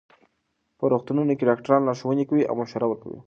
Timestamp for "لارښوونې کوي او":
1.85-2.53